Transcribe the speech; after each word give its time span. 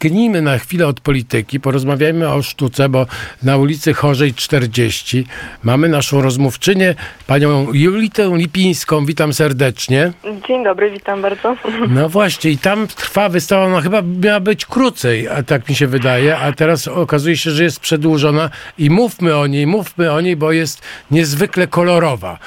Gnijmy 0.00 0.42
na 0.42 0.58
chwilę 0.58 0.86
od 0.86 1.00
polityki, 1.00 1.60
porozmawiajmy 1.60 2.28
o 2.28 2.42
sztuce, 2.42 2.88
bo 2.88 3.06
na 3.42 3.56
ulicy 3.56 3.94
Chorzej 3.94 4.34
40 4.34 5.26
mamy 5.62 5.88
naszą 5.88 6.22
rozmówczynię, 6.22 6.94
panią 7.26 7.72
Julitę 7.72 8.30
Lipińską. 8.36 9.06
Witam 9.06 9.32
serdecznie. 9.32 10.12
Dzień 10.48 10.64
dobry, 10.64 10.90
witam 10.90 11.22
bardzo. 11.22 11.56
No 11.88 12.08
właśnie, 12.08 12.50
i 12.50 12.58
tam 12.58 12.86
trwa 12.86 13.28
wystawa, 13.28 13.64
ona 13.64 13.80
chyba 13.80 14.02
miała 14.02 14.40
być 14.40 14.66
krócej, 14.66 15.28
a 15.28 15.42
tak 15.42 15.68
mi 15.68 15.74
się 15.74 15.86
wydaje, 15.86 16.38
a 16.38 16.52
teraz 16.52 16.88
okazuje 16.88 17.36
się, 17.36 17.50
że 17.50 17.64
jest 17.64 17.80
przedłużona 17.80 18.50
i 18.78 18.90
mówmy 18.90 19.36
o 19.36 19.46
niej, 19.46 19.66
mówmy 19.66 20.12
o 20.12 20.20
niej, 20.20 20.36
bo 20.36 20.52
jest 20.52 20.82
niezwykle 21.10 21.66
kolorowa. 21.66 22.38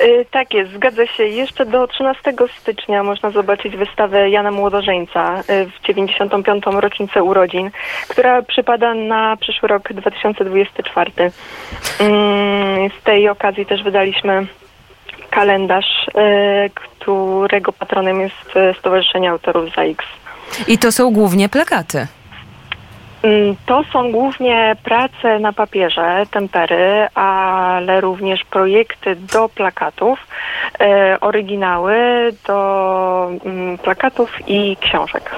Y, 0.00 0.26
tak 0.30 0.54
jest, 0.54 0.72
zgadza 0.72 1.06
się. 1.06 1.24
Jeszcze 1.24 1.66
do 1.66 1.86
13 1.86 2.32
stycznia 2.60 3.02
można 3.02 3.30
zobaczyć 3.30 3.76
wystawę 3.76 4.30
Jana 4.30 4.50
Młodożeńca 4.50 5.40
y, 5.40 5.42
w 5.66 5.86
95. 5.86 6.64
rocznicę 6.66 7.22
urodzin, 7.22 7.70
która 8.08 8.42
przypada 8.42 8.94
na 8.94 9.36
przyszły 9.36 9.68
rok 9.68 9.92
2024. 9.92 11.12
Mm, 12.00 12.90
Z 13.00 13.04
tej 13.04 13.28
okazji 13.28 13.66
też 13.66 13.82
wydaliśmy 13.82 14.46
kalendarz, 15.30 16.08
y, 16.08 16.70
którego 16.74 17.72
patronem 17.72 18.20
jest 18.20 18.78
Stowarzyszenie 18.78 19.30
Autorów 19.30 19.64
ZAX. 19.74 20.04
I 20.68 20.78
to 20.78 20.92
są 20.92 21.12
głównie 21.12 21.48
plakaty. 21.48 22.06
Mm, 23.22 23.56
To 23.66 23.84
są 23.92 24.12
głównie 24.12 24.76
prace 24.84 25.38
na 25.38 25.52
papierze, 25.52 26.22
tempery, 26.30 27.06
ale 27.14 28.00
również 28.00 28.40
projekty 28.50 29.16
do 29.16 29.48
plakatów, 29.48 30.18
e, 30.80 31.16
oryginały 31.20 31.96
do 32.46 33.30
mm, 33.44 33.78
plakatów 33.78 34.30
i 34.46 34.76
książek. 34.80 35.30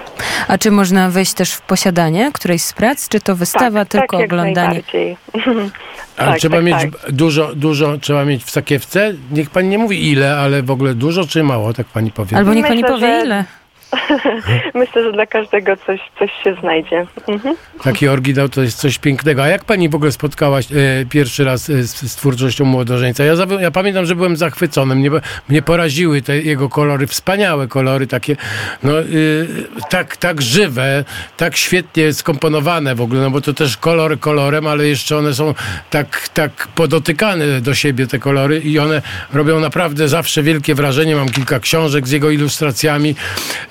A 0.49 0.59
czy 0.59 0.71
można 0.71 1.11
wejść 1.11 1.35
też 1.35 1.53
w 1.55 1.61
posiadanie 1.61 2.31
którejś 2.35 2.63
z 2.63 2.73
prac, 2.73 3.09
czy 3.09 3.21
to 3.21 3.37
wystawa, 3.37 3.85
tylko 3.85 4.07
tak, 4.17 4.21
jak 4.21 4.33
oglądanie? 4.33 4.69
najbardziej. 4.69 5.17
A 6.17 6.25
Tak, 6.25 6.39
trzeba 6.39 6.57
tak, 6.57 6.65
mieć 6.65 6.77
tak. 6.81 7.13
dużo, 7.13 7.55
dużo, 7.55 7.99
trzeba 7.99 8.25
mieć 8.25 8.45
w 8.45 8.51
sakiewce? 8.51 9.13
Niech 9.31 9.51
pani 9.51 9.69
nie 9.69 9.79
mówi 9.79 10.11
ile, 10.13 10.37
ale 10.37 10.63
w 10.63 10.71
ogóle 10.71 10.95
dużo 10.95 11.25
czy 11.27 11.43
mało, 11.43 11.73
tak 11.73 11.87
pani 11.87 12.11
powie. 12.11 12.37
Albo 12.37 12.55
niech 12.55 12.67
pani 12.67 12.83
Myślę, 12.83 12.95
powie 12.97 13.19
że- 13.21 13.25
ile. 13.27 13.45
Myślę, 14.75 15.03
że 15.03 15.13
dla 15.13 15.27
każdego 15.27 15.77
coś, 15.77 16.01
coś 16.19 16.31
się 16.45 16.55
znajdzie. 16.61 17.07
Mhm. 17.29 17.57
Taki 17.83 18.09
oryginał 18.09 18.49
to 18.49 18.63
jest 18.63 18.79
coś 18.79 18.99
pięknego. 18.99 19.43
A 19.43 19.49
jak 19.49 19.65
pani 19.65 19.89
w 19.89 19.95
ogóle 19.95 20.13
spotkałaś 20.13 20.67
e, 20.73 21.07
pierwszy 21.11 21.45
raz 21.45 21.71
e, 21.71 21.83
z, 21.83 22.13
z 22.13 22.17
twórczością 22.17 22.65
młodożeńca? 22.65 23.25
Ja, 23.25 23.35
ja 23.61 23.71
pamiętam, 23.71 24.07
że 24.07 24.15
byłem 24.17 24.37
zachwycony. 24.37 24.95
Mnie, 24.95 25.11
mnie 25.49 25.63
poraziły 25.63 26.23
te 26.23 26.39
jego 26.39 26.69
kolory, 26.69 27.07
wspaniałe 27.07 27.69
kolory, 27.69 28.07
takie 28.07 28.37
no, 28.83 29.01
y, 29.01 29.47
tak, 29.91 30.17
tak 30.17 30.43
żywe, 30.43 31.05
tak 31.37 31.57
świetnie 31.57 32.13
skomponowane 32.13 32.95
w 32.95 33.01
ogóle, 33.01 33.21
no 33.21 33.31
bo 33.31 33.41
to 33.41 33.53
też 33.53 33.77
kolory 33.77 34.17
kolorem, 34.17 34.67
ale 34.67 34.89
jeszcze 34.89 35.17
one 35.17 35.35
są 35.35 35.55
tak, 35.91 36.29
tak 36.29 36.69
podotykane 36.75 37.61
do 37.61 37.75
siebie 37.75 38.07
te 38.07 38.19
kolory 38.19 38.61
i 38.61 38.79
one 38.79 39.03
robią 39.33 39.61
naprawdę 39.61 40.09
zawsze 40.09 40.43
wielkie 40.43 40.75
wrażenie. 40.75 41.17
Mam 41.17 41.29
kilka 41.29 41.61
książek 41.61 42.09
z 42.09 42.11
jego 42.11 42.31
ilustracjami 42.31 43.15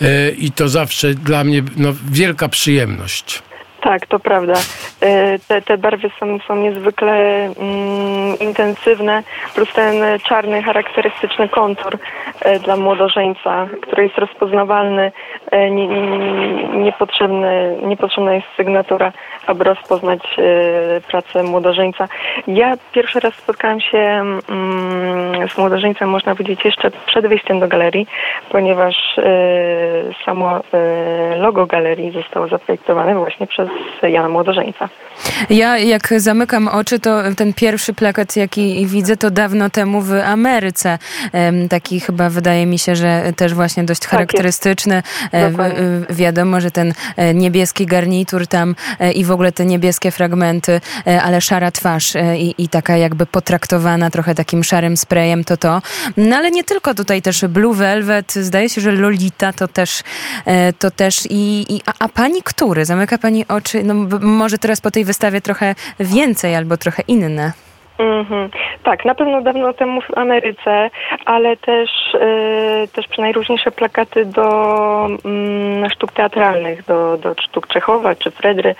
e, 0.02 0.07
i 0.38 0.52
to 0.52 0.70
zawsze 0.70 1.14
dla 1.14 1.44
mnie 1.44 1.64
no, 1.78 1.90
wielka 2.12 2.50
przyjemność. 2.50 3.44
Tak, 3.82 4.08
to 4.08 4.20
prawda. 4.20 4.54
E, 5.02 5.40
Te, 5.40 5.62
te 5.62 5.78
barwy 5.78 6.10
są, 6.20 6.40
są 6.48 6.56
niezwykle 6.56 7.14
mm, 7.46 8.07
intensywne, 8.48 9.24
plus 9.56 9.74
ten 9.74 10.20
czarny, 10.30 10.64
charakterystyczny 10.64 11.50
kontur 11.50 11.98
e, 12.42 12.60
dla 12.60 12.78
młodożeńca, 12.78 13.68
który 13.82 14.04
jest 14.04 14.18
rozpoznawalny. 14.18 15.12
E, 15.52 15.72
nie, 15.72 15.88
nie, 15.88 16.68
niepotrzebny, 16.68 17.78
niepotrzebna 17.84 18.34
jest 18.34 18.48
sygnatura, 18.58 19.12
aby 19.48 19.64
rozpoznać 19.64 20.20
e, 20.38 21.02
pracę 21.02 21.44
młodożeńca. 21.44 22.08
Ja 22.48 22.74
pierwszy 22.92 23.20
raz 23.20 23.34
spotkałam 23.34 23.82
się 23.82 23.98
mm, 23.98 25.50
z 25.50 25.58
młodożeńcem, 25.58 26.10
można 26.10 26.36
powiedzieć, 26.36 26.66
jeszcze 26.66 26.92
przed 26.92 27.28
wyjściem 27.28 27.60
do 27.60 27.68
galerii, 27.68 28.08
ponieważ 28.50 29.18
e, 29.18 30.07
samo 30.28 30.62
e, 30.74 31.36
logo 31.38 31.66
galerii 31.66 32.12
zostało 32.12 32.48
zaprojektowane 32.48 33.16
właśnie 33.16 33.48
przez 33.48 33.70
Jana 34.04 34.30
Młodożeńca. 34.30 34.90
Ja 35.50 35.78
jak 35.78 36.14
zamykam 36.18 36.68
oczy, 36.68 37.00
to 37.00 37.22
ten 37.38 37.54
pierwszy 37.54 37.94
plakat, 37.94 38.36
jaki 38.36 38.86
widzę, 38.88 39.18
to 39.18 39.32
dawno 39.32 39.70
temu 39.70 40.02
w 40.02 40.12
Ameryce. 40.26 41.00
Taki 41.70 42.00
chyba 42.00 42.30
wydaje 42.30 42.66
mi 42.66 42.80
się, 42.80 42.96
że 42.96 43.24
też 43.36 43.54
właśnie 43.54 43.84
dość 43.84 44.06
charakterystyczny. 44.08 45.04
W- 45.34 45.52
Dokładnie. 45.52 45.76
w- 46.10 46.16
Wiadomo, 46.16 46.62
że 46.62 46.72
ten 46.72 46.94
e, 47.18 47.34
niebieski 47.34 47.86
garnitur 47.86 48.48
tam 48.48 48.76
i 49.16 49.26
w 49.26 49.32
ogóle 49.32 49.52
te 49.52 49.66
niebieskie 49.66 50.12
fragmenty, 50.12 50.82
ale 51.24 51.42
szara 51.42 51.72
twarz 51.72 52.14
i, 52.38 52.56
i 52.58 52.70
taka 52.70 52.98
jakby 52.98 53.26
potraktowana 53.26 54.10
trochę 54.10 54.36
takim 54.36 54.64
szarym 54.64 54.98
sprayem, 54.98 55.44
to 55.44 55.58
to. 55.58 55.82
No 56.18 56.36
ale 56.36 56.52
nie 56.52 56.64
tylko 56.64 56.94
tutaj 56.94 57.22
też 57.22 57.46
Blue 57.46 57.74
Velvet, 57.76 58.34
zdaje 58.34 58.70
się, 58.70 58.82
że 58.82 58.92
Lolita 58.92 59.54
to 59.54 59.68
też, 59.68 60.04
to 60.80 60.92
też 60.92 61.26
i, 61.30 61.66
i 61.76 61.82
a, 61.86 62.06
a 62.06 62.10
pani 62.10 62.42
który? 62.44 62.86
Zamyka 62.86 63.18
pani 63.18 63.46
oczy? 63.48 63.84
No 63.84 63.94
może 64.22 64.58
teraz 64.58 64.82
po 64.82 64.92
tej 64.92 65.06
wystawie 65.06 65.42
trochę 65.42 65.76
więcej 66.00 66.56
albo 66.56 66.78
trochę 66.78 67.04
inne. 67.08 67.52
Mhm. 68.00 68.50
Tak, 68.84 69.06
na 69.06 69.16
pewno 69.16 69.42
dawno 69.42 69.74
temu 69.74 70.02
w 70.02 70.18
Ameryce, 70.18 70.90
ale 71.26 71.58
też, 71.58 71.90
e, 72.14 72.88
też 72.88 73.18
najróżniejsze 73.18 73.72
plakaty 73.72 74.26
do 74.26 75.08
mm, 75.26 75.90
sztuk 75.90 76.12
teatralnych, 76.12 76.86
do, 76.86 77.18
do 77.18 77.36
sztuk 77.42 77.68
Czechowa 77.68 78.16
czy 78.16 78.32
Fredry 78.32 78.76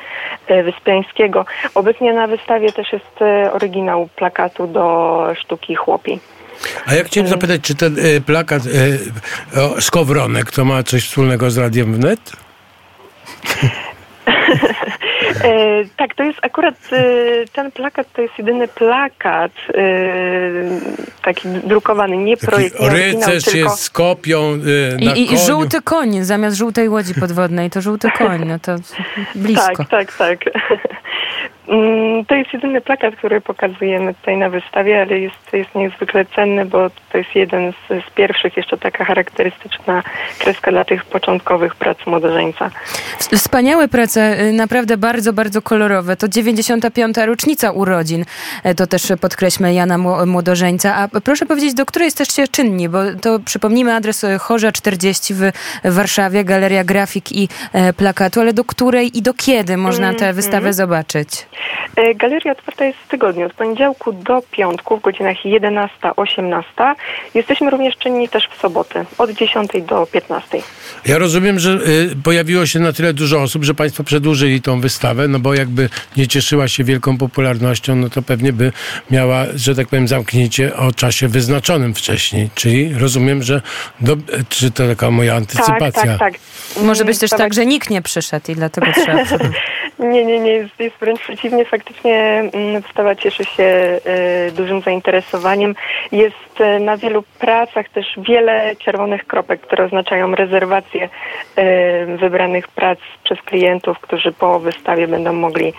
e, 0.48 0.64
Wyspiańskiego. 0.64 1.46
Obecnie 1.76 2.14
na 2.14 2.28
wystawie 2.28 2.72
też 2.72 2.94
jest 2.94 3.22
e, 3.22 3.54
oryginał 3.54 4.10
plakatu 4.16 4.68
do 4.68 5.28
sztuki 5.36 5.76
Chłopi. 5.76 6.20
A 6.86 6.94
ja 6.94 7.04
chciałem 7.04 7.30
zapytać, 7.30 7.62
czy 7.62 7.76
ten 7.76 8.00
y, 8.00 8.22
plakat 8.22 8.66
y, 8.66 9.00
o, 9.62 9.82
Skowronek 9.82 10.52
to 10.52 10.66
ma 10.66 10.84
coś 10.84 11.04
wspólnego 11.04 11.52
z 11.52 11.58
Radiem 11.58 11.94
Wnet? 11.94 12.32
E, 15.44 15.86
tak, 15.98 16.16
to 16.16 16.24
jest 16.24 16.40
akurat 16.42 16.76
e, 16.92 17.46
ten 17.54 17.72
plakat, 17.72 18.08
to 18.14 18.22
jest 18.22 18.38
jedyny 18.38 18.68
plakat 18.68 19.52
e, 19.74 19.82
taki 21.22 21.48
drukowany, 21.48 22.18
nie 22.18 22.38
Taki 22.38 22.48
projekt, 22.48 22.76
rycerz 22.80 23.44
tylko... 23.44 23.60
jest 23.60 23.80
z 23.80 23.90
kopią 23.90 24.54
y, 24.54 25.06
na 25.06 25.14
I, 25.14 25.24
i, 25.24 25.28
koniu. 25.28 25.42
I 25.42 25.46
żółty 25.46 25.82
koń, 25.82 26.24
zamiast 26.24 26.58
żółtej 26.58 26.90
łodzi 26.90 27.14
podwodnej, 27.14 27.70
to 27.70 27.82
żółty 27.82 28.10
koń, 28.18 28.46
no 28.46 28.60
to 28.60 28.76
blisko. 29.36 29.86
Tak, 29.86 29.90
tak, 29.90 30.18
tak. 30.18 30.40
Mm, 31.68 32.26
To 32.26 32.36
jest 32.36 32.54
jedyny 32.54 32.82
plakat, 32.82 33.16
który 33.16 33.42
pokazujemy 33.42 34.14
tutaj 34.14 34.38
na 34.38 34.50
wystawie, 34.50 35.02
ale 35.02 35.20
jest, 35.20 35.36
jest 35.54 35.76
niezwykle 35.76 36.26
cenny, 36.26 36.66
bo 36.66 36.90
to 37.12 37.18
jest 37.18 37.36
jeden 37.36 37.72
z, 37.72 38.06
z 38.08 38.10
pierwszych, 38.16 38.58
jeszcze 38.58 38.78
taka 38.78 39.06
charakterystyczna 39.06 40.04
kreska 40.40 40.72
dla 40.72 40.86
tych 40.86 41.06
początkowych 41.06 41.76
prac 41.76 41.98
młodożeńca. 42.06 42.70
Wspaniałe 43.20 43.88
prace, 43.88 44.40
y, 44.42 44.54
naprawdę 44.54 44.98
bardzo, 44.98 45.34
bardzo 45.34 45.62
kolorowe. 45.62 46.16
To 46.16 46.28
95. 46.28 47.18
rocznica 47.26 47.72
urodzin. 47.72 48.26
E, 48.64 48.76
To 48.76 48.88
też 48.88 49.04
podkreślmy 49.22 49.74
Jana 49.74 49.98
Mło- 49.98 50.26
Młodożeńca. 50.26 50.96
A 50.96 51.08
proszę 51.22 51.46
powiedzieć, 51.46 51.74
do 51.74 51.86
której 51.86 52.06
jesteście 52.06 52.48
czynni? 52.48 52.90
Bo 52.90 53.00
to 53.22 53.40
przypomnijmy 53.46 53.94
adres 53.96 54.24
e, 54.24 54.38
Chorza 54.38 54.72
40 54.72 55.34
w 55.34 55.52
Warszawie, 55.86 56.44
Galeria 56.44 56.84
Grafik 56.84 57.32
i 57.32 57.50
e, 57.74 57.94
Plakatu, 57.94 58.42
ale 58.42 58.54
do 58.54 58.64
której 58.66 59.18
i 59.18 59.22
do 59.22 59.34
kiedy 59.34 59.78
można 59.78 60.14
tę 60.14 60.34
wystawę 60.34 60.74
zobaczyć? 60.74 61.48
E, 61.96 62.16
Galeria 62.16 62.52
otwarta 62.52 62.86
jest 62.86 63.00
w 63.00 63.08
tygodniu, 63.08 63.46
od 63.46 63.54
poniedziałku 63.54 64.14
do 64.14 64.42
piątku 64.52 64.98
w 64.98 65.02
godzinach 65.02 65.38
11-18. 65.46 66.64
Jesteśmy 67.34 67.70
również 67.70 67.98
czynni 67.98 68.30
też 68.30 68.48
w 68.58 68.62
soboty, 68.62 69.06
od 69.18 69.32
10 69.32 69.72
do 69.82 70.06
15. 70.06 70.62
Ja 71.06 71.18
rozumiem, 71.18 71.60
że 71.60 71.72
y, 71.72 72.16
pojawiło 72.24 72.66
się 72.66 72.80
na 72.80 72.94
tyle 72.94 73.14
dużo 73.14 73.42
osób, 73.42 73.64
że 73.64 73.74
Państwo 73.74 74.04
przedłużyli 74.04 74.62
tą 74.62 74.82
wystawę, 74.82 75.28
no 75.28 75.40
bo 75.40 75.54
jakby 75.54 75.90
nie 76.18 76.28
cieszyła 76.28 76.68
się 76.68 76.84
wielką 76.84 77.18
popularnością, 77.18 77.96
no 77.96 78.10
to 78.10 78.22
pewnie 78.22 78.54
by 78.54 78.72
miała, 79.12 79.46
że 79.56 79.76
tak 79.76 79.88
powiem, 79.88 80.08
zamknięcie 80.08 80.76
o 80.76 80.92
czasie 80.92 81.28
wyznaczonym 81.28 81.94
wcześniej. 81.94 82.50
Czyli 82.56 82.94
rozumiem, 82.94 83.44
że 83.44 83.62
do, 84.02 84.18
czy 84.50 84.72
to 84.72 84.88
taka 84.88 85.12
moja 85.12 85.36
antycypacja? 85.36 85.90
Tak, 85.92 86.06
tak, 86.06 86.20
tak. 86.20 86.34
Może 86.84 87.06
być 87.06 87.20
też 87.20 87.30
tak, 87.30 87.54
że 87.54 87.66
nikt 87.66 87.90
nie 87.90 88.02
przyszedł 88.02 88.52
i 88.52 88.56
dlatego 88.56 88.88
trzeba... 88.94 89.24
Nie, 90.00 90.26
nie, 90.26 90.40
nie, 90.40 90.52
jest, 90.52 90.80
jest 90.80 90.96
wręcz 90.96 91.20
przeciwnie. 91.20 91.66
Faktycznie 91.66 92.44
mm, 92.54 92.82
wystawa 92.82 93.16
cieszy 93.16 93.46
się 93.46 93.64
e, 93.64 94.00
dużym 94.52 94.82
zainteresowaniem. 94.82 95.76
Jest 96.12 96.62
e, 96.62 96.80
na 96.80 96.98
wielu 96.98 97.24
pracach 97.40 97.90
też 97.90 98.06
wiele 98.18 98.76
czerwonych 98.76 99.28
kropek, 99.28 99.62
które 99.62 99.86
oznaczają 99.86 100.36
rezerwację 100.36 101.10
e, 101.56 102.06
wybranych 102.06 102.68
prac 102.68 103.00
przez 103.24 103.42
klientów, 103.42 104.00
którzy 104.00 104.32
po 104.32 104.60
wystawie 104.60 105.08
będą 105.08 105.34
mogli 105.34 105.74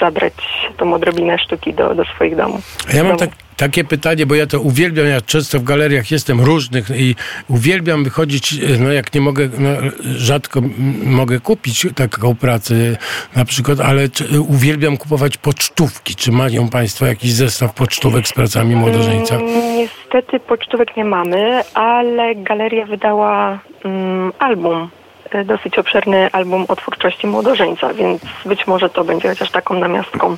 zabrać 0.00 0.32
tą 0.76 0.94
odrobinę 0.94 1.38
sztuki 1.38 1.74
do, 1.74 1.94
do 1.94 2.04
swoich 2.04 2.36
domów. 2.36 2.76
Ja 2.94 3.04
mam 3.04 3.16
tak, 3.16 3.30
takie 3.56 3.84
pytanie, 3.84 4.26
bo 4.26 4.34
ja 4.34 4.46
to 4.46 4.60
uwielbiam, 4.60 5.06
ja 5.06 5.20
często 5.20 5.58
w 5.58 5.62
galeriach 5.64 6.10
jestem 6.10 6.40
różnych 6.40 6.90
i 6.90 7.14
uwielbiam 7.48 8.04
wychodzić, 8.04 8.54
no 8.78 8.92
jak 8.92 9.14
nie 9.14 9.20
mogę, 9.20 9.48
no, 9.58 9.68
rzadko 10.04 10.60
mogę 11.04 11.40
kupić 11.40 11.86
taką 11.94 12.34
pracę 12.34 12.74
na 13.36 13.44
przykład, 13.44 13.80
ale 13.80 14.08
czy, 14.08 14.40
uwielbiam 14.40 14.96
kupować 14.96 15.36
pocztówki. 15.36 16.14
Czy 16.14 16.32
mają 16.32 16.68
Państwo 16.68 17.06
jakiś 17.06 17.32
zestaw 17.32 17.74
pocztówek 17.74 18.28
z 18.28 18.32
pracami 18.32 18.76
młodożeńca? 18.76 19.34
Mm, 19.34 19.76
Niestety 19.76 20.40
pocztówek 20.40 20.96
nie 20.96 21.04
mamy, 21.04 21.62
ale 21.74 22.34
galeria 22.34 22.86
wydała 22.86 23.58
mm, 23.84 24.32
album, 24.38 24.90
dosyć 25.44 25.78
obszerny 25.78 26.28
album 26.32 26.64
o 26.68 26.76
twórczości 26.76 27.26
młodożeńca, 27.26 27.94
więc 27.94 28.22
być 28.46 28.66
może 28.66 28.90
to 28.90 29.04
będzie 29.04 29.28
chociaż 29.28 29.50
taką 29.50 29.74
namiastką. 29.78 30.36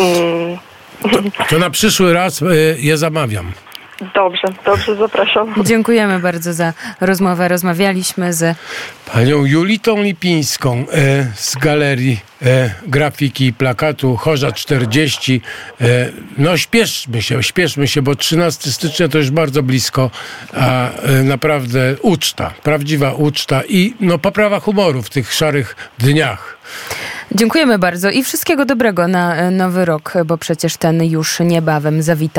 Mm, 0.00 0.58
To 1.48 1.58
na 1.58 1.70
przyszły 1.70 2.12
raz 2.12 2.42
y, 2.42 2.76
je 2.78 2.96
zamawiam. 2.96 3.52
Dobrze, 4.14 4.48
dobrze, 4.64 4.96
zapraszam. 4.96 5.54
Dziękujemy 5.64 6.18
bardzo 6.18 6.52
za 6.52 6.72
rozmowę. 7.00 7.48
Rozmawialiśmy 7.48 8.32
z 8.32 8.56
Panią 9.12 9.44
Julitą 9.44 10.02
Lipińską 10.02 10.84
e, 10.92 11.26
z 11.34 11.56
galerii 11.56 12.20
e, 12.42 12.70
grafiki 12.86 13.46
i 13.46 13.52
plakatu 13.52 14.16
Chorza 14.16 14.52
40. 14.52 15.40
E, 15.80 15.84
no 16.38 16.56
śpieszmy 16.56 17.22
się, 17.22 17.42
śpieszmy 17.42 17.88
się, 17.88 18.02
bo 18.02 18.14
13 18.14 18.72
stycznia 18.72 19.08
to 19.08 19.18
już 19.18 19.30
bardzo 19.30 19.62
blisko, 19.62 20.10
a 20.54 20.90
e, 20.90 21.22
naprawdę 21.22 21.96
uczta, 22.02 22.52
prawdziwa 22.62 23.12
uczta 23.12 23.62
i 23.68 23.94
no 24.00 24.18
poprawa 24.18 24.60
humoru 24.60 25.02
w 25.02 25.10
tych 25.10 25.32
szarych 25.32 25.76
dniach. 25.98 26.60
Dziękujemy 27.34 27.78
bardzo 27.78 28.10
i 28.10 28.24
wszystkiego 28.24 28.64
dobrego 28.64 29.08
na 29.08 29.36
e, 29.36 29.50
nowy 29.50 29.84
rok, 29.84 30.14
bo 30.26 30.38
przecież 30.38 30.76
ten 30.76 31.04
już 31.04 31.40
niebawem 31.40 32.02
zawita. 32.02 32.38